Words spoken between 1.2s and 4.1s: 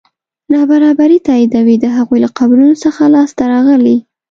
تاییدوي د هغوی له قبرونو څخه لاسته راغلي.